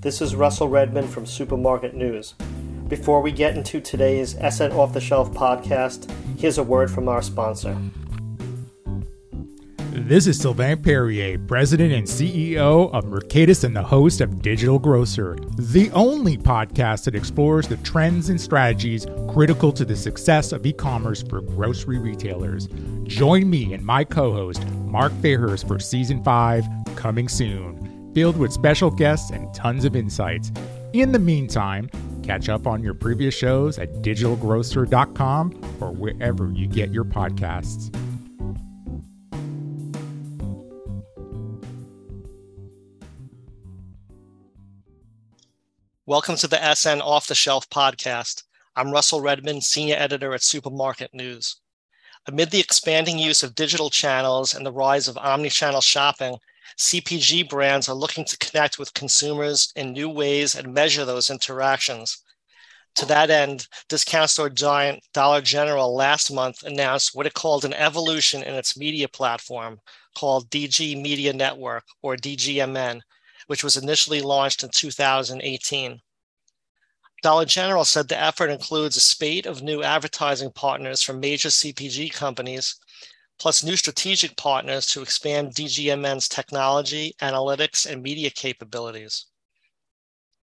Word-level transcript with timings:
This 0.00 0.22
is 0.22 0.36
Russell 0.36 0.68
Redmond 0.68 1.10
from 1.10 1.26
Supermarket 1.26 1.92
News. 1.92 2.34
Before 2.86 3.20
we 3.20 3.32
get 3.32 3.56
into 3.56 3.80
today's 3.80 4.36
SN 4.36 4.70
Off 4.70 4.92
the 4.92 5.00
Shelf 5.00 5.32
podcast, 5.32 6.08
here's 6.38 6.56
a 6.56 6.62
word 6.62 6.88
from 6.88 7.08
our 7.08 7.20
sponsor. 7.20 7.76
This 9.90 10.28
is 10.28 10.38
Sylvain 10.38 10.80
Perrier, 10.84 11.36
President 11.48 11.92
and 11.92 12.06
CEO 12.06 12.94
of 12.94 13.06
Mercatus 13.06 13.64
and 13.64 13.74
the 13.74 13.82
host 13.82 14.20
of 14.20 14.40
Digital 14.40 14.78
Grocer, 14.78 15.36
the 15.56 15.90
only 15.90 16.38
podcast 16.38 17.02
that 17.06 17.16
explores 17.16 17.66
the 17.66 17.76
trends 17.78 18.30
and 18.30 18.40
strategies 18.40 19.04
critical 19.28 19.72
to 19.72 19.84
the 19.84 19.96
success 19.96 20.52
of 20.52 20.64
e 20.64 20.72
commerce 20.72 21.24
for 21.24 21.40
grocery 21.40 21.98
retailers. 21.98 22.68
Join 23.02 23.50
me 23.50 23.74
and 23.74 23.84
my 23.84 24.04
co 24.04 24.32
host, 24.32 24.64
Mark 24.84 25.12
Fairhurst, 25.14 25.66
for 25.66 25.80
season 25.80 26.22
five, 26.22 26.64
coming 26.94 27.28
soon, 27.28 27.87
filled 28.18 28.36
with 28.36 28.52
special 28.52 28.90
guests 28.90 29.30
and 29.30 29.54
tons 29.54 29.84
of 29.84 29.94
insights. 29.94 30.50
In 30.92 31.12
the 31.12 31.20
meantime, 31.20 31.88
catch 32.24 32.48
up 32.48 32.66
on 32.66 32.82
your 32.82 32.92
previous 32.92 33.32
shows 33.32 33.78
at 33.78 33.92
digitalgrocer.com 34.02 35.76
or 35.80 35.92
wherever 35.92 36.50
you 36.50 36.66
get 36.66 36.90
your 36.90 37.04
podcasts. 37.04 37.94
Welcome 46.04 46.34
to 46.38 46.48
the 46.48 46.74
SN 46.74 47.00
Off 47.00 47.28
the 47.28 47.36
Shelf 47.36 47.70
podcast. 47.70 48.42
I'm 48.74 48.90
Russell 48.90 49.20
Redmond, 49.20 49.62
Senior 49.62 49.94
Editor 49.96 50.34
at 50.34 50.42
Supermarket 50.42 51.14
News. 51.14 51.60
Amid 52.26 52.50
the 52.50 52.58
expanding 52.58 53.20
use 53.20 53.44
of 53.44 53.54
digital 53.54 53.90
channels 53.90 54.54
and 54.54 54.66
the 54.66 54.72
rise 54.72 55.06
of 55.06 55.16
omni-channel 55.18 55.82
shopping, 55.82 56.38
CPG 56.76 57.48
brands 57.48 57.88
are 57.88 57.94
looking 57.94 58.24
to 58.24 58.36
connect 58.38 58.78
with 58.78 58.94
consumers 58.94 59.72
in 59.76 59.92
new 59.92 60.08
ways 60.08 60.54
and 60.54 60.74
measure 60.74 61.04
those 61.04 61.30
interactions. 61.30 62.22
To 62.96 63.06
that 63.06 63.30
end, 63.30 63.68
discount 63.88 64.30
store 64.30 64.50
giant 64.50 65.04
Dollar 65.12 65.40
General 65.40 65.94
last 65.94 66.32
month 66.32 66.64
announced 66.64 67.14
what 67.14 67.26
it 67.26 67.34
called 67.34 67.64
an 67.64 67.74
evolution 67.74 68.42
in 68.42 68.54
its 68.54 68.76
media 68.76 69.08
platform 69.08 69.80
called 70.16 70.50
DG 70.50 71.00
Media 71.00 71.32
Network 71.32 71.84
or 72.02 72.16
DGMN, 72.16 73.00
which 73.46 73.62
was 73.62 73.76
initially 73.76 74.20
launched 74.20 74.64
in 74.64 74.70
2018. 74.70 76.00
Dollar 77.22 77.44
General 77.44 77.84
said 77.84 78.08
the 78.08 78.20
effort 78.20 78.50
includes 78.50 78.96
a 78.96 79.00
spate 79.00 79.46
of 79.46 79.62
new 79.62 79.82
advertising 79.82 80.50
partners 80.52 81.02
from 81.02 81.20
major 81.20 81.48
CPG 81.48 82.12
companies, 82.12 82.76
plus 83.38 83.62
new 83.62 83.76
strategic 83.76 84.36
partners 84.36 84.86
to 84.86 85.02
expand 85.02 85.54
DGMN's 85.54 86.28
technology, 86.28 87.14
analytics, 87.20 87.90
and 87.90 88.02
media 88.02 88.30
capabilities. 88.30 89.26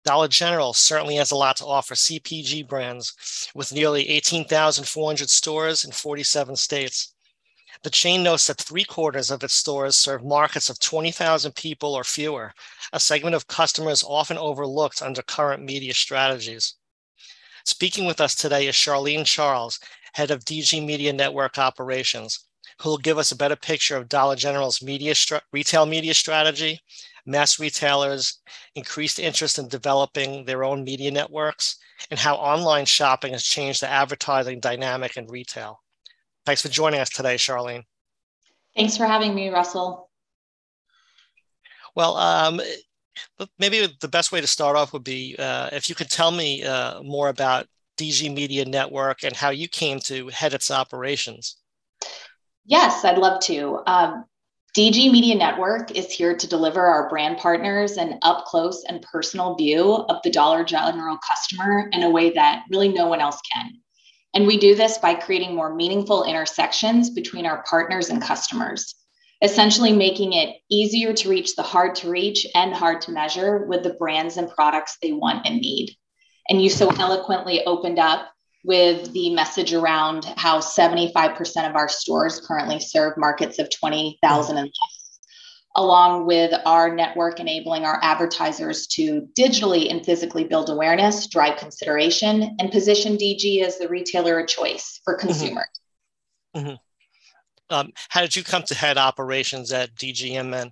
Dollar 0.04 0.28
General 0.28 0.74
certainly 0.74 1.16
has 1.16 1.30
a 1.30 1.36
lot 1.36 1.56
to 1.56 1.66
offer 1.66 1.94
CPG 1.94 2.68
brands 2.68 3.50
with 3.54 3.72
nearly 3.72 4.08
18,400 4.08 5.30
stores 5.30 5.84
in 5.84 5.92
47 5.92 6.56
states. 6.56 7.14
The 7.82 7.90
chain 7.90 8.22
notes 8.22 8.46
that 8.46 8.60
three 8.60 8.84
quarters 8.84 9.30
of 9.30 9.42
its 9.42 9.54
stores 9.54 9.96
serve 9.96 10.22
markets 10.22 10.68
of 10.68 10.78
20,000 10.78 11.54
people 11.56 11.94
or 11.94 12.04
fewer, 12.04 12.52
a 12.92 13.00
segment 13.00 13.34
of 13.34 13.48
customers 13.48 14.04
often 14.06 14.38
overlooked 14.38 15.02
under 15.02 15.22
current 15.22 15.62
media 15.62 15.94
strategies. 15.94 16.74
Speaking 17.64 18.04
with 18.06 18.20
us 18.20 18.34
today 18.34 18.66
is 18.66 18.74
Charlene 18.74 19.24
Charles, 19.24 19.80
head 20.12 20.30
of 20.30 20.44
DG 20.44 20.84
Media 20.84 21.12
Network 21.12 21.58
Operations, 21.58 22.46
who 22.80 22.90
will 22.90 22.98
give 22.98 23.18
us 23.18 23.32
a 23.32 23.36
better 23.36 23.56
picture 23.56 23.96
of 23.96 24.08
Dollar 24.08 24.36
General's 24.36 24.82
media 24.82 25.14
retail 25.52 25.86
media 25.86 26.14
strategy, 26.14 26.80
mass 27.26 27.58
retailers' 27.58 28.40
increased 28.74 29.18
interest 29.18 29.58
in 29.58 29.68
developing 29.68 30.44
their 30.44 30.64
own 30.64 30.84
media 30.84 31.10
networks, 31.10 31.76
and 32.10 32.18
how 32.18 32.34
online 32.36 32.84
shopping 32.84 33.32
has 33.32 33.44
changed 33.44 33.80
the 33.82 33.88
advertising 33.88 34.60
dynamic 34.60 35.16
in 35.16 35.26
retail. 35.26 35.80
Thanks 36.44 36.62
for 36.62 36.68
joining 36.68 37.00
us 37.00 37.10
today, 37.10 37.36
Charlene. 37.36 37.84
Thanks 38.76 38.96
for 38.96 39.06
having 39.06 39.34
me, 39.34 39.48
Russell. 39.50 40.10
Well, 41.94 42.16
um, 42.16 42.60
maybe 43.58 43.88
the 44.00 44.08
best 44.08 44.32
way 44.32 44.40
to 44.40 44.46
start 44.46 44.76
off 44.76 44.92
would 44.92 45.04
be 45.04 45.36
uh, 45.38 45.70
if 45.72 45.88
you 45.88 45.94
could 45.94 46.10
tell 46.10 46.32
me 46.32 46.64
uh, 46.64 47.02
more 47.02 47.28
about 47.28 47.66
DG 47.96 48.34
Media 48.34 48.64
Network 48.64 49.22
and 49.22 49.36
how 49.36 49.50
you 49.50 49.68
came 49.68 50.00
to 50.00 50.28
head 50.28 50.54
its 50.54 50.70
operations. 50.70 51.56
Yes, 52.64 53.04
I'd 53.04 53.18
love 53.18 53.40
to. 53.42 53.80
Um, 53.86 54.24
DG 54.76 55.12
Media 55.12 55.36
Network 55.36 55.92
is 55.92 56.10
here 56.10 56.36
to 56.36 56.48
deliver 56.48 56.84
our 56.84 57.08
brand 57.08 57.38
partners 57.38 57.96
an 57.96 58.18
up 58.22 58.44
close 58.46 58.82
and 58.88 59.02
personal 59.02 59.54
view 59.54 59.94
of 60.08 60.16
the 60.24 60.30
Dollar 60.30 60.64
General 60.64 61.16
customer 61.28 61.88
in 61.92 62.02
a 62.02 62.10
way 62.10 62.30
that 62.30 62.64
really 62.70 62.88
no 62.88 63.06
one 63.06 63.20
else 63.20 63.40
can. 63.52 63.70
And 64.34 64.48
we 64.48 64.58
do 64.58 64.74
this 64.74 64.98
by 64.98 65.14
creating 65.14 65.54
more 65.54 65.72
meaningful 65.72 66.24
intersections 66.24 67.10
between 67.10 67.46
our 67.46 67.62
partners 67.68 68.08
and 68.08 68.20
customers, 68.20 68.96
essentially 69.42 69.92
making 69.92 70.32
it 70.32 70.56
easier 70.68 71.12
to 71.12 71.28
reach 71.28 71.54
the 71.54 71.62
hard 71.62 71.94
to 71.96 72.10
reach 72.10 72.44
and 72.56 72.74
hard 72.74 73.00
to 73.02 73.12
measure 73.12 73.66
with 73.66 73.84
the 73.84 73.94
brands 73.94 74.38
and 74.38 74.50
products 74.50 74.98
they 75.00 75.12
want 75.12 75.46
and 75.46 75.60
need. 75.60 75.94
And 76.50 76.60
you 76.60 76.68
so 76.68 76.88
eloquently 76.90 77.64
opened 77.64 78.00
up 78.00 78.33
with 78.64 79.12
the 79.12 79.32
message 79.34 79.72
around 79.72 80.24
how 80.36 80.58
75% 80.58 81.68
of 81.68 81.76
our 81.76 81.88
stores 81.88 82.40
currently 82.40 82.80
serve 82.80 83.16
markets 83.16 83.58
of 83.58 83.68
20,000 83.70 84.56
and 84.56 84.66
less 84.66 85.04
along 85.76 86.26
with 86.26 86.52
our 86.66 86.94
network 86.94 87.40
enabling 87.40 87.84
our 87.84 87.98
advertisers 88.02 88.86
to 88.86 89.28
digitally 89.36 89.90
and 89.90 90.04
physically 90.04 90.44
build 90.44 90.70
awareness, 90.70 91.26
drive 91.26 91.58
consideration, 91.58 92.56
and 92.60 92.70
position 92.70 93.16
DG 93.16 93.62
as 93.62 93.78
the 93.78 93.88
retailer 93.88 94.38
of 94.38 94.46
choice 94.46 95.00
for 95.04 95.16
mm-hmm. 95.16 95.26
consumers. 95.26 95.64
Mm-hmm. 96.56 96.68
Mm-hmm. 96.68 96.74
Um, 97.70 97.92
how 98.08 98.20
did 98.20 98.36
you 98.36 98.44
come 98.44 98.62
to 98.64 98.74
head 98.74 98.98
operations 98.98 99.72
at 99.72 99.94
DGMN? 99.96 100.70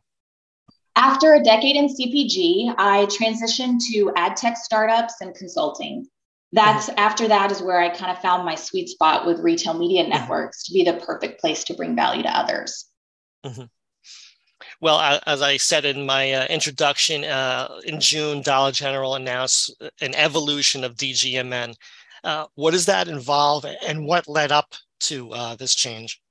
After 0.95 1.35
a 1.35 1.43
decade 1.43 1.75
in 1.75 1.89
CPG, 1.89 2.75
I 2.77 3.07
transitioned 3.07 3.81
to 3.91 4.13
ad 4.15 4.37
tech 4.37 4.59
startups 4.59 5.15
and 5.21 5.35
consulting. 5.35 6.07
That's 6.53 6.91
after 6.91 7.29
that 7.29 7.51
is 7.51 7.63
where 7.63 7.81
I 7.81 7.89
kind 7.89 8.11
of 8.11 8.21
found 8.21 8.45
my 8.45 8.55
sweet 8.55 8.89
spot 8.89 9.27
with 9.27 9.41
retail 9.41 9.75
media 9.75 10.03
mm-hmm. 10.03 10.11
networks 10.11 10.65
to 10.65 10.73
be 10.73 10.85
the 10.85 10.95
perfect 10.95 11.41
place 11.41 11.65
to 11.65 11.75
bring 11.75 11.97
value 11.97 12.23
to 12.23 12.39
others. 12.39 12.87
Mm-hmm. 13.45 13.65
Well, 14.81 15.21
as 15.27 15.43
I 15.43 15.57
said 15.57 15.85
in 15.85 16.07
my 16.07 16.33
uh, 16.33 16.47
introduction, 16.47 17.25
uh, 17.25 17.69
in 17.85 18.01
June, 18.01 18.43
Dollar 18.43 18.73
General 18.73 19.15
announced 19.15 19.75
an 20.01 20.15
evolution 20.15 20.85
of 20.85 20.97
DGMN. 20.97 21.75
Uh, 22.25 22.47
what 22.55 22.73
does 22.73 22.87
that 22.87 23.09
involve 23.09 23.65
and 23.87 24.07
what 24.07 24.29
led 24.29 24.53
up 24.53 24.75
to 25.01 25.33
uh, 25.33 25.57
this 25.57 25.75
change? 25.75 26.22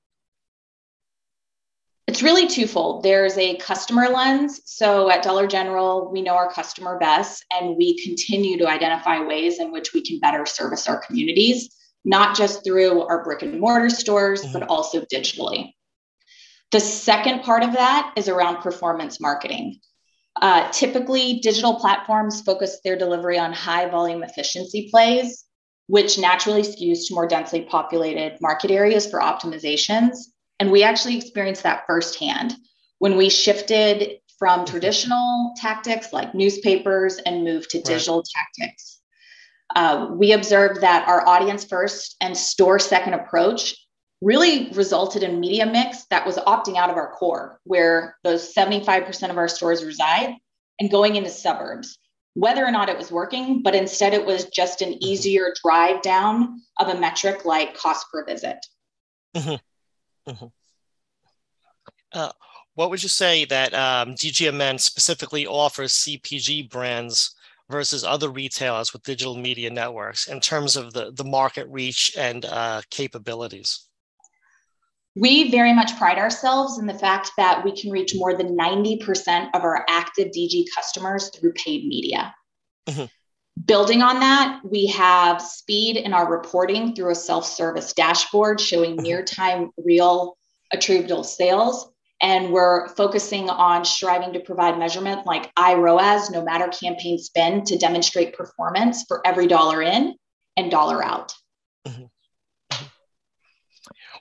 It's 2.08 2.22
really 2.22 2.48
twofold. 2.48 3.04
There's 3.04 3.38
a 3.38 3.56
customer 3.56 4.08
lens. 4.08 4.60
So 4.64 5.08
at 5.08 5.22
Dollar 5.22 5.46
General, 5.46 6.10
we 6.12 6.20
know 6.20 6.34
our 6.34 6.52
customer 6.52 6.98
best, 6.98 7.44
and 7.52 7.76
we 7.76 8.02
continue 8.04 8.58
to 8.58 8.68
identify 8.68 9.24
ways 9.24 9.60
in 9.60 9.70
which 9.70 9.92
we 9.92 10.02
can 10.02 10.18
better 10.18 10.44
service 10.44 10.88
our 10.88 11.00
communities, 11.00 11.74
not 12.04 12.36
just 12.36 12.64
through 12.64 13.02
our 13.02 13.22
brick 13.22 13.42
and 13.42 13.60
mortar 13.60 13.88
stores, 13.88 14.42
mm-hmm. 14.42 14.52
but 14.52 14.68
also 14.68 15.02
digitally. 15.02 15.72
The 16.72 16.80
second 16.80 17.42
part 17.42 17.62
of 17.62 17.74
that 17.74 18.12
is 18.16 18.28
around 18.28 18.62
performance 18.62 19.20
marketing. 19.20 19.78
Uh, 20.40 20.70
typically, 20.70 21.38
digital 21.40 21.74
platforms 21.78 22.40
focus 22.40 22.80
their 22.82 22.96
delivery 22.96 23.38
on 23.38 23.52
high 23.52 23.88
volume 23.88 24.22
efficiency 24.22 24.88
plays, 24.90 25.44
which 25.86 26.18
naturally 26.18 26.62
skews 26.62 27.06
to 27.06 27.14
more 27.14 27.28
densely 27.28 27.62
populated 27.62 28.38
market 28.40 28.70
areas 28.70 29.08
for 29.08 29.20
optimizations. 29.20 30.16
And 30.62 30.70
we 30.70 30.84
actually 30.84 31.16
experienced 31.16 31.64
that 31.64 31.82
firsthand 31.88 32.54
when 33.00 33.16
we 33.16 33.28
shifted 33.28 34.20
from 34.38 34.64
traditional 34.64 35.54
tactics 35.56 36.12
like 36.12 36.36
newspapers 36.36 37.16
and 37.16 37.42
moved 37.42 37.70
to 37.70 37.82
digital 37.82 38.18
right. 38.18 38.28
tactics. 38.36 39.00
Uh, 39.74 40.10
we 40.12 40.30
observed 40.30 40.80
that 40.82 41.08
our 41.08 41.26
audience 41.26 41.64
first 41.64 42.14
and 42.20 42.36
store 42.36 42.78
second 42.78 43.14
approach 43.14 43.74
really 44.20 44.70
resulted 44.70 45.24
in 45.24 45.40
media 45.40 45.66
mix 45.66 46.04
that 46.10 46.24
was 46.24 46.36
opting 46.36 46.76
out 46.76 46.90
of 46.90 46.96
our 46.96 47.10
core, 47.10 47.58
where 47.64 48.16
those 48.22 48.54
75% 48.54 49.30
of 49.30 49.38
our 49.38 49.48
stores 49.48 49.84
reside, 49.84 50.36
and 50.78 50.92
going 50.92 51.16
into 51.16 51.30
suburbs. 51.30 51.98
Whether 52.34 52.64
or 52.64 52.70
not 52.70 52.88
it 52.88 52.96
was 52.96 53.10
working, 53.10 53.64
but 53.64 53.74
instead 53.74 54.14
it 54.14 54.24
was 54.24 54.44
just 54.44 54.80
an 54.80 54.90
mm-hmm. 54.90 55.02
easier 55.02 55.52
drive 55.60 56.02
down 56.02 56.60
of 56.78 56.86
a 56.86 57.00
metric 57.00 57.44
like 57.44 57.76
cost 57.76 58.06
per 58.12 58.24
visit. 58.24 58.64
Mm-hmm. 59.34 59.56
Mm-hmm. 60.28 60.46
Uh, 62.12 62.32
what 62.74 62.90
would 62.90 63.02
you 63.02 63.08
say 63.08 63.44
that 63.46 63.74
um, 63.74 64.14
DGMN 64.14 64.80
specifically 64.80 65.46
offers 65.46 65.92
CPG 65.92 66.70
brands 66.70 67.34
versus 67.70 68.04
other 68.04 68.30
retailers 68.30 68.92
with 68.92 69.02
digital 69.02 69.36
media 69.36 69.70
networks 69.70 70.28
in 70.28 70.40
terms 70.40 70.76
of 70.76 70.92
the, 70.92 71.12
the 71.12 71.24
market 71.24 71.66
reach 71.68 72.12
and 72.16 72.44
uh, 72.44 72.82
capabilities? 72.90 73.88
We 75.14 75.50
very 75.50 75.74
much 75.74 75.96
pride 75.98 76.18
ourselves 76.18 76.78
in 76.78 76.86
the 76.86 76.94
fact 76.94 77.32
that 77.36 77.62
we 77.64 77.78
can 77.78 77.90
reach 77.90 78.14
more 78.14 78.34
than 78.34 78.56
90% 78.56 79.50
of 79.54 79.62
our 79.62 79.84
active 79.88 80.28
DG 80.28 80.64
customers 80.74 81.30
through 81.30 81.52
paid 81.52 81.86
media. 81.86 82.34
Mm-hmm. 82.88 83.04
Building 83.66 84.00
on 84.00 84.20
that, 84.20 84.60
we 84.64 84.86
have 84.86 85.42
speed 85.42 85.96
in 85.98 86.14
our 86.14 86.30
reporting 86.30 86.94
through 86.94 87.10
a 87.10 87.14
self 87.14 87.46
service 87.46 87.92
dashboard 87.92 88.60
showing 88.60 88.92
mm-hmm. 88.92 89.02
near 89.02 89.24
time 89.24 89.70
real 89.76 90.38
attributable 90.72 91.24
sales. 91.24 91.90
And 92.22 92.52
we're 92.52 92.88
focusing 92.90 93.50
on 93.50 93.84
striving 93.84 94.32
to 94.32 94.40
provide 94.40 94.78
measurement 94.78 95.26
like 95.26 95.52
iROAS, 95.56 96.30
no 96.30 96.42
matter 96.42 96.68
campaign 96.68 97.18
spend, 97.18 97.66
to 97.66 97.76
demonstrate 97.76 98.34
performance 98.34 99.04
for 99.06 99.20
every 99.26 99.48
dollar 99.48 99.82
in 99.82 100.14
and 100.56 100.70
dollar 100.70 101.04
out. 101.04 101.34
Mm-hmm. 101.86 102.02
mm-hmm. 102.02 102.86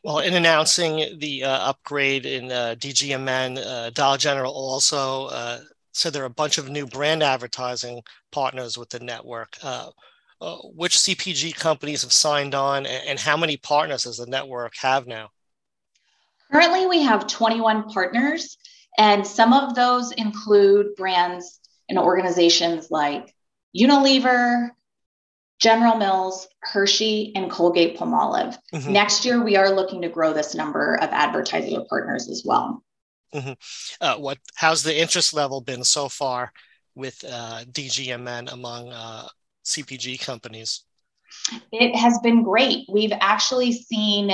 Well, 0.04 0.20
in 0.20 0.34
announcing 0.34 1.20
the 1.20 1.44
uh, 1.44 1.70
upgrade 1.70 2.26
in 2.26 2.52
uh, 2.52 2.76
DGMN, 2.80 3.64
uh, 3.64 3.90
Dollar 3.92 4.18
General 4.18 4.52
also 4.52 5.28
said 5.92 6.14
there 6.14 6.24
are 6.24 6.28
a 6.28 6.30
bunch 6.30 6.58
of 6.58 6.70
new 6.70 6.86
brand 6.86 7.24
advertising 7.24 8.02
partners 8.32 8.78
with 8.78 8.90
the 8.90 9.00
network. 9.00 9.58
Uh, 9.62 9.90
uh, 10.42 10.58
which 10.74 10.98
CPG 10.98 11.56
companies 11.56 12.02
have 12.02 12.12
signed 12.12 12.56
on, 12.56 12.88
and, 12.88 13.10
and 13.10 13.20
how 13.20 13.38
many 13.38 13.58
partners 13.58 14.04
does 14.04 14.18
the 14.18 14.26
network 14.26 14.74
have 14.82 15.06
now? 15.06 15.30
Currently, 16.52 16.88
we 16.88 17.04
have 17.04 17.28
21 17.28 17.90
partners, 17.90 18.58
and 18.98 19.26
some 19.26 19.54
of 19.54 19.76
those 19.76 20.12
include 20.14 20.96
brands 20.96 21.60
and 21.90 22.00
organizations 22.00 22.90
like 22.90 23.36
Unilever, 23.78 24.72
General 25.60 25.98
Mills, 25.98 26.48
Hershey, 26.62 27.34
and 27.36 27.50
Colgate 27.50 27.98
Palmolive. 27.98 28.58
Mm-hmm. 28.74 28.92
Next 28.92 29.24
year, 29.24 29.44
we 29.44 29.56
are 29.58 29.70
looking 29.70 30.02
to 30.02 30.10
grow 30.10 30.34
this 30.34 30.56
number 30.56 30.96
of 30.96 31.10
advertiser 31.12 31.84
partners 31.88 32.30
as 32.30 32.42
well. 32.44 32.84
Mm-hmm. 33.34 33.54
Uh, 34.02 34.18
what? 34.18 34.38
How's 34.56 34.84
the 34.84 35.00
interest 35.00 35.34
level 35.34 35.62
been 35.62 35.84
so 35.84 36.10
far 36.10 36.52
with 36.96 37.24
uh, 37.28 37.64
DGMN 37.72 38.52
among 38.52 38.92
uh, 38.92 39.28
CPG 39.66 40.20
companies? 40.20 40.84
It 41.72 41.96
has 41.96 42.20
been 42.20 42.44
great. 42.44 42.86
We've 42.90 43.14
actually 43.20 43.72
seen 43.72 44.32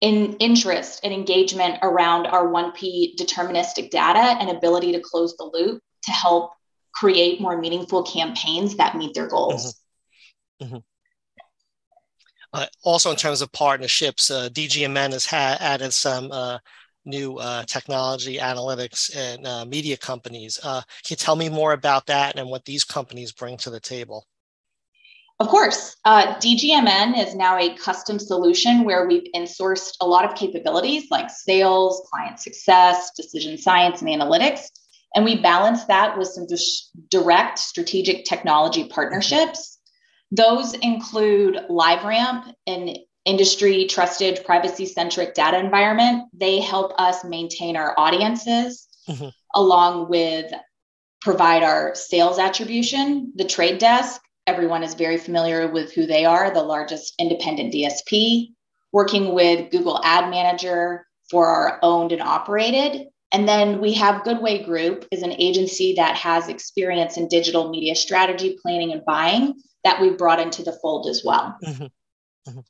in 0.00 0.34
interest 0.34 1.00
and 1.04 1.14
engagement 1.14 1.78
around 1.82 2.26
our 2.26 2.48
1P 2.48 3.16
deterministic 3.16 3.90
data 3.90 4.36
and 4.40 4.50
ability 4.50 4.92
to 4.92 5.00
close 5.00 5.36
the 5.36 5.44
loop 5.44 5.80
to 6.02 6.10
help 6.10 6.52
create 6.92 7.40
more 7.40 7.58
meaningful 7.58 8.02
campaigns 8.02 8.76
that 8.76 8.96
meet 8.96 9.14
their 9.14 9.28
goals. 9.28 9.74
Mm-hmm. 10.60 10.66
Mm-hmm. 10.66 10.76
Uh, 12.52 12.66
also, 12.84 13.10
in 13.10 13.16
terms 13.16 13.42
of 13.42 13.50
partnerships, 13.50 14.30
uh, 14.30 14.48
DGMN 14.52 15.12
has 15.12 15.26
ha- 15.26 15.56
added 15.58 15.92
some 15.92 16.30
uh, 16.30 16.58
new 17.04 17.36
uh, 17.36 17.64
technology, 17.64 18.38
analytics, 18.38 19.14
and 19.16 19.46
uh, 19.46 19.64
media 19.64 19.96
companies. 19.96 20.58
Uh, 20.62 20.80
can 21.02 21.10
you 21.10 21.16
tell 21.16 21.36
me 21.36 21.48
more 21.48 21.72
about 21.72 22.06
that 22.06 22.38
and 22.38 22.48
what 22.48 22.64
these 22.64 22.84
companies 22.84 23.32
bring 23.32 23.56
to 23.58 23.70
the 23.70 23.80
table? 23.80 24.26
Of 25.40 25.48
course. 25.48 25.96
Uh, 26.04 26.34
DGMN 26.36 27.18
is 27.18 27.34
now 27.34 27.58
a 27.58 27.76
custom 27.76 28.18
solution 28.18 28.84
where 28.84 29.06
we've 29.06 29.26
insourced 29.34 29.96
a 30.00 30.06
lot 30.06 30.24
of 30.24 30.36
capabilities 30.36 31.10
like 31.10 31.28
sales, 31.28 32.06
client 32.08 32.38
success, 32.38 33.10
decision 33.16 33.58
science, 33.58 34.00
and 34.00 34.08
analytics. 34.08 34.68
And 35.14 35.24
we 35.24 35.40
balance 35.40 35.84
that 35.84 36.16
with 36.16 36.28
some 36.28 36.46
direct 37.10 37.58
strategic 37.58 38.24
technology 38.24 38.84
partnerships. 38.84 39.78
Those 40.30 40.74
include 40.74 41.56
LiveRamp, 41.68 42.52
an 42.66 42.96
industry 43.24 43.86
trusted 43.86 44.44
privacy 44.44 44.86
centric 44.86 45.34
data 45.34 45.58
environment. 45.58 46.28
They 46.32 46.60
help 46.60 46.92
us 46.98 47.24
maintain 47.24 47.76
our 47.76 47.94
audiences 47.98 48.86
mm-hmm. 49.08 49.28
along 49.54 50.08
with 50.08 50.52
provide 51.20 51.62
our 51.62 51.94
sales 51.94 52.38
attribution. 52.38 53.32
The 53.34 53.46
trade 53.46 53.78
desk, 53.78 54.20
everyone 54.46 54.82
is 54.82 54.94
very 54.94 55.16
familiar 55.16 55.68
with 55.68 55.92
who 55.92 56.06
they 56.06 56.24
are, 56.24 56.52
the 56.52 56.62
largest 56.62 57.14
independent 57.18 57.72
DSP, 57.72 58.48
working 58.92 59.34
with 59.34 59.70
Google 59.70 60.00
Ad 60.04 60.30
Manager 60.30 61.06
for 61.30 61.46
our 61.46 61.78
owned 61.82 62.12
and 62.12 62.20
operated. 62.20 63.08
And 63.32 63.48
then 63.48 63.80
we 63.80 63.94
have 63.94 64.22
Goodway 64.22 64.64
Group 64.64 65.08
is 65.10 65.22
an 65.22 65.32
agency 65.32 65.94
that 65.94 66.14
has 66.16 66.48
experience 66.48 67.16
in 67.16 67.26
digital 67.28 67.70
media 67.70 67.96
strategy, 67.96 68.58
planning, 68.62 68.92
and 68.92 69.04
buying 69.04 69.54
that 69.82 70.00
we've 70.00 70.18
brought 70.18 70.40
into 70.40 70.62
the 70.62 70.78
fold 70.80 71.08
as 71.08 71.22
well. 71.24 71.56
Mm-hmm. 71.64 71.84
Mm-hmm. 72.48 72.60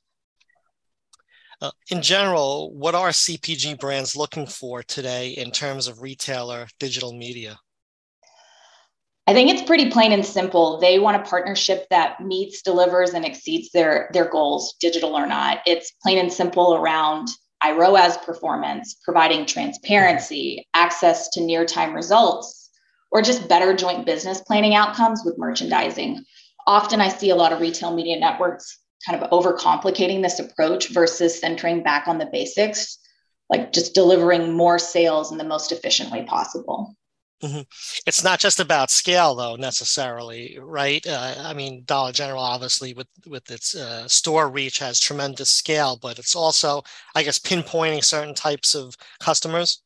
Uh, 1.60 1.70
in 1.90 2.02
general, 2.02 2.72
what 2.74 2.94
are 2.94 3.10
CPG 3.10 3.78
brands 3.78 4.16
looking 4.16 4.46
for 4.46 4.82
today 4.82 5.30
in 5.30 5.50
terms 5.50 5.86
of 5.86 6.02
retailer 6.02 6.66
digital 6.78 7.12
media? 7.12 7.58
I 9.26 9.32
think 9.32 9.50
it's 9.50 9.62
pretty 9.62 9.90
plain 9.90 10.12
and 10.12 10.24
simple. 10.24 10.78
They 10.78 10.98
want 10.98 11.16
a 11.16 11.28
partnership 11.28 11.86
that 11.88 12.20
meets, 12.20 12.60
delivers, 12.60 13.14
and 13.14 13.24
exceeds 13.24 13.70
their, 13.72 14.10
their 14.12 14.28
goals, 14.28 14.74
digital 14.80 15.16
or 15.16 15.26
not. 15.26 15.60
It's 15.66 15.92
plain 16.02 16.18
and 16.18 16.32
simple 16.32 16.74
around 16.74 17.28
iROAS 17.62 18.22
performance, 18.22 18.96
providing 19.02 19.46
transparency, 19.46 20.66
access 20.74 21.30
to 21.30 21.40
near 21.40 21.64
time 21.64 21.94
results, 21.94 22.68
or 23.10 23.22
just 23.22 23.48
better 23.48 23.74
joint 23.74 24.04
business 24.04 24.42
planning 24.42 24.74
outcomes 24.74 25.22
with 25.24 25.38
merchandising. 25.38 26.22
Often 26.66 27.00
I 27.00 27.08
see 27.08 27.30
a 27.30 27.36
lot 27.36 27.52
of 27.52 27.60
retail 27.60 27.94
media 27.94 28.18
networks 28.18 28.78
kind 29.06 29.22
of 29.22 29.30
overcomplicating 29.30 30.22
this 30.22 30.38
approach 30.38 30.88
versus 30.88 31.38
centering 31.38 31.82
back 31.82 32.08
on 32.08 32.18
the 32.18 32.26
basics, 32.26 32.98
like 33.50 33.72
just 33.72 33.94
delivering 33.94 34.52
more 34.52 34.78
sales 34.78 35.32
in 35.32 35.38
the 35.38 35.44
most 35.44 35.72
efficient 35.72 36.10
way 36.10 36.24
possible. 36.24 36.94
Mm-hmm. 37.42 37.62
It's 38.06 38.24
not 38.24 38.40
just 38.40 38.60
about 38.60 38.90
scale, 38.90 39.34
though, 39.34 39.56
necessarily, 39.56 40.58
right? 40.58 41.06
Uh, 41.06 41.34
I 41.38 41.52
mean, 41.52 41.82
Dollar 41.84 42.12
General, 42.12 42.42
obviously, 42.42 42.94
with 42.94 43.08
with 43.26 43.50
its 43.50 43.74
uh, 43.74 44.08
store 44.08 44.48
reach, 44.48 44.78
has 44.78 44.98
tremendous 44.98 45.50
scale, 45.50 45.98
but 46.00 46.18
it's 46.18 46.34
also, 46.34 46.82
I 47.14 47.22
guess, 47.22 47.38
pinpointing 47.38 48.02
certain 48.02 48.34
types 48.34 48.74
of 48.74 48.96
customers. 49.20 49.82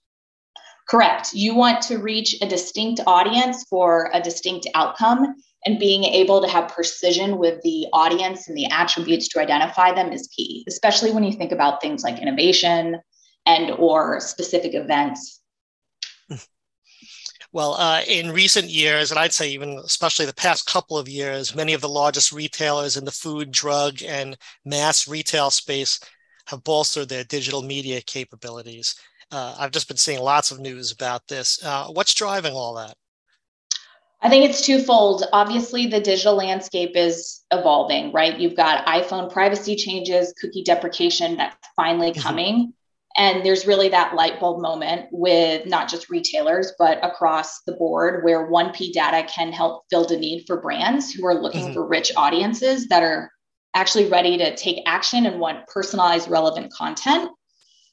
Correct. 0.89 1.35
You 1.35 1.55
want 1.55 1.83
to 1.83 1.99
reach 1.99 2.37
a 2.41 2.47
distinct 2.47 3.01
audience 3.07 3.65
for 3.69 4.11
a 4.15 4.21
distinct 4.21 4.69
outcome, 4.75 5.35
and 5.65 5.79
being 5.79 6.05
able 6.05 6.41
to 6.41 6.49
have 6.49 6.69
precision 6.69 7.39
with 7.39 7.61
the 7.63 7.87
audience 7.93 8.49
and 8.49 8.57
the 8.57 8.67
attributes 8.67 9.29
to 9.29 9.41
identify 9.41 9.93
them 9.93 10.13
is 10.13 10.29
key, 10.29 10.65
especially 10.69 11.13
when 11.13 11.25
you 11.25 11.33
think 11.33 11.53
about 11.53 11.81
things 11.81 12.03
like 12.03 12.21
innovation 12.21 13.01
and 13.47 13.71
or 13.73 14.21
specific 14.21 14.75
events 14.75 15.39
well, 17.53 17.75
uh, 17.75 18.03
in 18.07 18.31
recent 18.31 18.69
years, 18.69 19.11
and 19.11 19.19
I'd 19.19 19.33
say 19.33 19.51
even 19.51 19.81
especially 19.85 20.27
the 20.27 20.35
past 20.35 20.67
couple 20.67 20.99
of 20.99 21.09
years, 21.09 21.55
many 21.55 21.73
of 21.73 21.81
the 21.81 21.89
largest 21.89 22.33
retailers 22.33 22.97
in 22.97 23.05
the 23.05 23.11
food, 23.11 23.51
drug, 23.51 24.03
and 24.03 24.37
mass 24.65 25.09
retail 25.09 25.51
space 25.51 26.01
have 26.47 26.65
bolstered 26.65 27.09
their 27.09 27.25
digital 27.25 27.63
media 27.63 28.01
capabilities. 28.01 28.95
Uh, 29.31 29.55
I've 29.59 29.73
just 29.73 29.89
been 29.89 29.99
seeing 29.99 30.21
lots 30.21 30.51
of 30.51 30.61
news 30.61 30.93
about 30.93 31.27
this. 31.29 31.63
Uh, 31.63 31.89
what's 31.89 32.15
driving 32.15 32.55
all 32.55 32.75
that? 32.75 32.97
I 34.21 34.29
think 34.29 34.49
it's 34.49 34.67
twofold. 34.67 35.25
Obviously, 35.33 35.87
the 35.87 36.01
digital 36.01 36.35
landscape 36.35 36.97
is 36.97 37.45
evolving, 37.53 38.13
right? 38.13 38.39
You've 38.39 38.57
got 38.57 38.85
iPhone 38.87 39.33
privacy 39.33 39.77
changes, 39.77 40.35
cookie 40.41 40.65
deprecation 40.65 41.37
that's 41.37 41.57
finally 41.77 42.11
mm-hmm. 42.11 42.23
coming. 42.23 42.75
And 43.17 43.45
there's 43.45 43.67
really 43.67 43.89
that 43.91 44.15
light 44.15 44.39
bulb 44.39 44.61
moment 44.61 45.09
with 45.11 45.67
not 45.67 45.89
just 45.89 46.11
retailers, 46.11 46.73
but 46.79 47.05
across 47.05 47.63
the 47.63 47.73
board 47.73 48.25
where 48.25 48.51
1P 48.51 48.93
data 48.93 49.27
can 49.29 49.53
help 49.53 49.85
fill 49.91 50.07
the 50.07 50.17
need 50.17 50.45
for 50.47 50.61
brands 50.61 51.13
who 51.13 51.27
are 51.27 51.35
looking 51.35 51.67
mm-hmm. 51.67 51.75
for 51.75 51.87
rich 51.87 52.13
audiences 52.17 52.89
that 52.89 53.03
are 53.03 53.31
actually 53.75 54.09
ready 54.09 54.37
to 54.39 54.55
take 54.57 54.83
action 54.87 55.27
and 55.27 55.41
want 55.41 55.67
personalized, 55.69 56.29
relevant 56.29 56.73
content. 56.73 57.31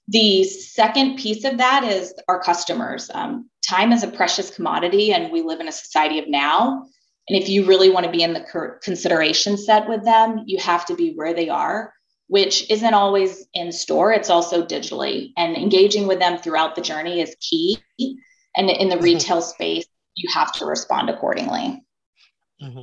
The 0.07 0.43
second 0.43 1.17
piece 1.17 1.43
of 1.43 1.57
that 1.57 1.83
is 1.83 2.13
our 2.27 2.41
customers. 2.41 3.09
Um, 3.13 3.49
time 3.67 3.91
is 3.91 4.03
a 4.03 4.07
precious 4.07 4.53
commodity, 4.53 5.11
and 5.11 5.31
we 5.31 5.41
live 5.41 5.59
in 5.59 5.67
a 5.67 5.71
society 5.71 6.19
of 6.19 6.27
now. 6.27 6.85
And 7.27 7.41
if 7.41 7.49
you 7.49 7.65
really 7.65 7.89
want 7.89 8.05
to 8.05 8.11
be 8.11 8.21
in 8.21 8.33
the 8.33 8.77
consideration 8.83 9.57
set 9.57 9.89
with 9.89 10.03
them, 10.03 10.43
you 10.45 10.59
have 10.59 10.85
to 10.85 10.95
be 10.95 11.13
where 11.13 11.33
they 11.33 11.49
are 11.49 11.91
which 12.27 12.69
isn't 12.69 12.93
always 12.93 13.45
in 13.53 13.71
store, 13.71 14.11
it's 14.11 14.29
also 14.29 14.65
digitally. 14.65 15.31
And 15.37 15.55
engaging 15.55 16.07
with 16.07 16.19
them 16.19 16.37
throughout 16.37 16.75
the 16.75 16.81
journey 16.81 17.21
is 17.21 17.35
key. 17.39 17.77
And 18.55 18.69
in 18.69 18.89
the 18.89 18.95
mm-hmm. 18.95 19.03
retail 19.03 19.41
space, 19.41 19.85
you 20.15 20.29
have 20.33 20.51
to 20.53 20.65
respond 20.65 21.09
accordingly. 21.09 21.83
Mm-hmm. 22.61 22.81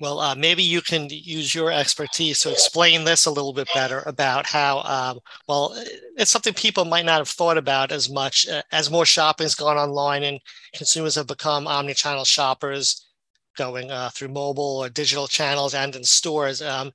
Well, 0.00 0.20
uh, 0.20 0.34
maybe 0.36 0.62
you 0.62 0.80
can 0.80 1.08
use 1.10 1.54
your 1.54 1.72
expertise 1.72 2.40
to 2.40 2.52
explain 2.52 3.02
this 3.02 3.26
a 3.26 3.32
little 3.32 3.52
bit 3.52 3.68
better 3.74 4.02
about 4.06 4.46
how, 4.46 4.80
um, 4.82 5.18
well, 5.48 5.74
it's 6.16 6.30
something 6.30 6.54
people 6.54 6.84
might 6.84 7.04
not 7.04 7.18
have 7.18 7.28
thought 7.28 7.58
about 7.58 7.90
as 7.90 8.08
much 8.08 8.46
uh, 8.48 8.62
as 8.70 8.92
more 8.92 9.04
shopping 9.04 9.44
has 9.44 9.56
gone 9.56 9.76
online 9.76 10.22
and 10.22 10.38
consumers 10.72 11.16
have 11.16 11.26
become 11.26 11.66
omni-channel 11.66 12.24
shoppers 12.24 13.08
going 13.56 13.90
uh, 13.90 14.08
through 14.10 14.28
mobile 14.28 14.78
or 14.78 14.88
digital 14.88 15.26
channels 15.26 15.74
and 15.74 15.96
in 15.96 16.04
stores. 16.04 16.62
Um, 16.62 16.92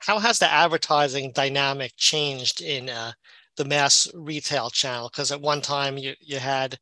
how 0.00 0.18
has 0.18 0.40
the 0.40 0.50
advertising 0.50 1.30
dynamic 1.32 1.92
changed 1.96 2.60
in 2.60 2.88
uh, 2.88 3.12
the 3.56 3.64
mass 3.64 4.08
retail 4.14 4.70
channel? 4.70 5.08
Because 5.12 5.30
at 5.30 5.40
one 5.40 5.60
time 5.60 5.96
you, 5.96 6.14
you 6.20 6.40
had 6.40 6.76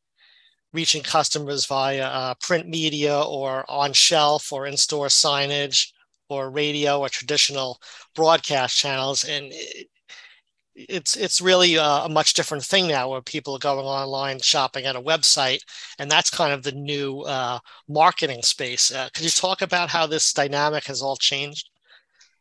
reaching 0.73 1.03
customers 1.03 1.65
via 1.65 2.03
uh, 2.03 2.33
print 2.35 2.67
media 2.67 3.19
or 3.21 3.65
on 3.69 3.93
shelf 3.93 4.53
or 4.53 4.67
in 4.67 4.77
store 4.77 5.07
signage 5.07 5.91
or 6.29 6.51
radio 6.51 6.99
or 6.99 7.09
traditional 7.09 7.81
broadcast 8.15 8.77
channels. 8.77 9.23
And 9.23 9.47
it, 9.51 9.87
it's 10.75 11.17
it's 11.17 11.41
really 11.41 11.75
a, 11.75 11.83
a, 11.83 12.09
much 12.09 12.33
different 12.35 12.63
thing 12.63 12.87
now 12.87 13.09
where 13.09 13.21
people 13.21 13.55
are 13.55 13.59
going 13.59 13.85
online 13.85 14.39
shopping 14.39 14.85
at 14.85 14.95
a 14.95 15.01
website 15.01 15.59
and 15.97 16.09
that's 16.09 16.29
kind 16.29 16.53
of 16.53 16.63
the 16.63 16.71
new 16.71 17.21
uh, 17.21 17.59
marketing 17.89 18.41
space. 18.43 18.93
Uh, 18.93 19.09
could 19.13 19.25
you 19.25 19.29
talk 19.29 19.61
about 19.61 19.89
how 19.89 20.07
this 20.07 20.31
dynamic 20.31 20.85
has 20.85 21.01
all 21.01 21.17
changed? 21.17 21.69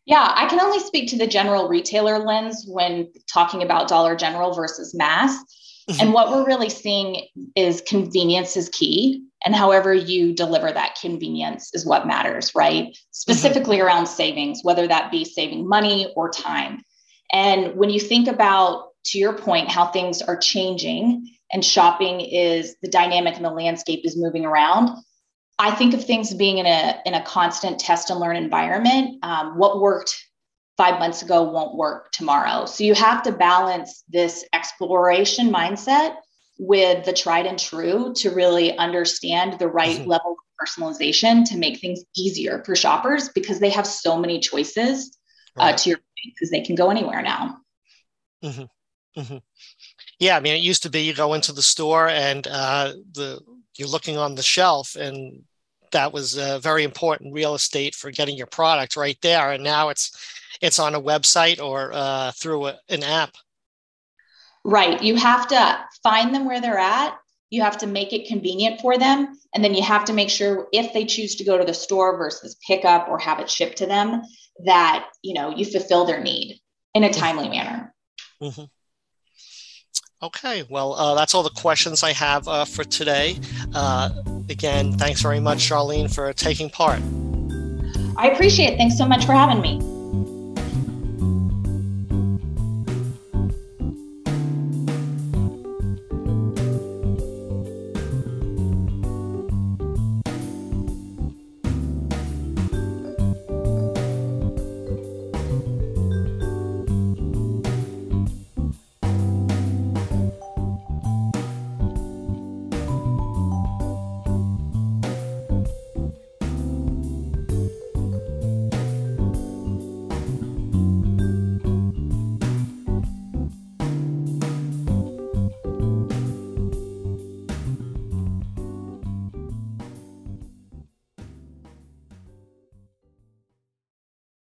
Yeah 0.04 0.32
i 0.36 0.46
can 0.46 0.60
only 0.60 0.78
speak 0.80 1.10
to 1.10 1.18
the 1.18 1.26
general 1.26 1.68
retailer 1.68 2.18
lens 2.18 2.64
when 2.66 3.12
talking 3.30 3.62
about 3.62 3.88
dollar 3.88 4.16
general 4.16 4.54
versus 4.54 4.94
mass 4.94 5.36
mm-hmm. 5.88 6.00
and 6.00 6.12
what 6.12 6.30
we're 6.30 6.46
really 6.46 6.70
seeing 6.70 7.26
is 7.56 7.82
convenience 7.86 8.56
is 8.56 8.68
key 8.68 9.24
and 9.44 9.54
however 9.54 9.94
you 9.94 10.34
deliver 10.34 10.72
that 10.72 10.98
convenience 11.00 11.70
is 11.74 11.86
what 11.86 12.06
matters 12.06 12.54
right 12.54 12.96
specifically 13.10 13.78
mm-hmm. 13.78 13.86
around 13.86 14.06
savings 14.06 14.60
whether 14.62 14.86
that 14.86 15.10
be 15.10 15.24
saving 15.24 15.68
money 15.68 16.12
or 16.16 16.30
time 16.30 16.82
and 17.32 17.76
when 17.76 17.90
you 17.90 18.00
think 18.00 18.28
about, 18.28 18.88
to 19.06 19.18
your 19.18 19.32
point, 19.32 19.70
how 19.70 19.86
things 19.86 20.20
are 20.22 20.36
changing 20.36 21.28
and 21.52 21.64
shopping 21.64 22.20
is 22.20 22.76
the 22.82 22.88
dynamic 22.88 23.36
and 23.36 23.44
the 23.44 23.50
landscape 23.50 24.00
is 24.04 24.16
moving 24.16 24.44
around, 24.44 24.90
I 25.58 25.70
think 25.72 25.94
of 25.94 26.04
things 26.04 26.32
being 26.34 26.58
in 26.58 26.66
a 26.66 27.00
in 27.04 27.14
a 27.14 27.22
constant 27.22 27.80
test 27.80 28.10
and 28.10 28.20
learn 28.20 28.36
environment. 28.36 29.24
Um, 29.24 29.58
what 29.58 29.80
worked 29.80 30.14
five 30.78 30.98
months 30.98 31.20
ago 31.20 31.42
won't 31.42 31.76
work 31.76 32.10
tomorrow. 32.12 32.64
So 32.64 32.84
you 32.84 32.94
have 32.94 33.22
to 33.24 33.32
balance 33.32 34.04
this 34.08 34.44
exploration 34.54 35.50
mindset 35.50 36.14
with 36.58 37.04
the 37.04 37.12
tried 37.12 37.44
and 37.44 37.58
true 37.58 38.14
to 38.16 38.30
really 38.30 38.76
understand 38.78 39.58
the 39.58 39.68
right 39.68 39.98
mm-hmm. 39.98 40.08
level 40.08 40.36
of 40.38 40.66
personalization 40.66 41.44
to 41.50 41.58
make 41.58 41.80
things 41.80 42.02
easier 42.16 42.62
for 42.64 42.74
shoppers 42.74 43.28
because 43.28 43.60
they 43.60 43.70
have 43.70 43.86
so 43.86 44.16
many 44.16 44.40
choices. 44.40 45.18
Uh, 45.58 45.64
right. 45.64 45.74
Uh, 45.74 45.76
to 45.76 45.90
your 45.90 45.98
because 46.24 46.50
they 46.50 46.60
can 46.60 46.74
go 46.74 46.90
anywhere 46.90 47.22
now. 47.22 47.58
Mm-hmm. 48.44 49.20
Mm-hmm. 49.20 49.36
Yeah, 50.18 50.36
I 50.36 50.40
mean, 50.40 50.54
it 50.54 50.62
used 50.62 50.82
to 50.82 50.90
be 50.90 51.02
you 51.02 51.14
go 51.14 51.34
into 51.34 51.52
the 51.52 51.62
store 51.62 52.08
and 52.08 52.46
uh, 52.46 52.92
the 53.12 53.40
you're 53.76 53.88
looking 53.88 54.18
on 54.18 54.34
the 54.34 54.42
shelf, 54.42 54.96
and 54.96 55.44
that 55.92 56.12
was 56.12 56.36
a 56.36 56.58
very 56.58 56.84
important 56.84 57.34
real 57.34 57.54
estate 57.54 57.94
for 57.94 58.10
getting 58.10 58.36
your 58.36 58.46
product 58.46 58.96
right 58.96 59.18
there. 59.22 59.52
And 59.52 59.64
now 59.64 59.88
it's 59.88 60.16
it's 60.60 60.78
on 60.78 60.94
a 60.94 61.00
website 61.00 61.62
or 61.62 61.92
uh, 61.92 62.32
through 62.32 62.66
a, 62.66 62.78
an 62.88 63.02
app. 63.02 63.34
Right. 64.64 65.02
You 65.02 65.16
have 65.16 65.48
to 65.48 65.78
find 66.02 66.34
them 66.34 66.44
where 66.44 66.60
they're 66.60 66.78
at. 66.78 67.16
You 67.50 67.62
have 67.62 67.78
to 67.78 67.86
make 67.86 68.12
it 68.12 68.28
convenient 68.28 68.80
for 68.80 68.98
them. 68.98 69.38
And 69.54 69.64
then 69.64 69.74
you 69.74 69.82
have 69.82 70.04
to 70.06 70.12
make 70.12 70.30
sure 70.30 70.68
if 70.72 70.92
they 70.92 71.04
choose 71.04 71.36
to 71.36 71.44
go 71.44 71.56
to 71.56 71.64
the 71.64 71.72
store 71.72 72.18
versus 72.18 72.56
pick 72.66 72.84
up 72.84 73.08
or 73.08 73.18
have 73.18 73.38
it 73.38 73.48
shipped 73.48 73.78
to 73.78 73.86
them, 73.86 74.22
that 74.64 75.08
you 75.22 75.34
know 75.34 75.50
you 75.50 75.64
fulfill 75.64 76.04
their 76.04 76.20
need 76.20 76.60
in 76.94 77.04
a 77.04 77.12
timely 77.12 77.48
manner 77.48 77.94
mm-hmm. 78.42 78.64
Okay 80.22 80.64
well 80.68 80.94
uh, 80.94 81.14
that's 81.14 81.34
all 81.34 81.42
the 81.42 81.50
questions 81.50 82.02
i 82.02 82.12
have 82.12 82.46
uh, 82.48 82.64
for 82.64 82.84
today. 82.84 83.36
Uh, 83.74 84.10
again 84.48 84.92
thanks 84.92 85.20
very 85.20 85.40
much 85.40 85.58
charlene 85.58 86.12
for 86.12 86.32
taking 86.32 86.70
part. 86.70 87.00
I 88.16 88.30
appreciate 88.30 88.72
it. 88.72 88.76
Thanks 88.78 88.98
so 88.98 89.06
much 89.06 89.24
for 89.24 89.32
having 89.32 89.60
me 89.60 89.80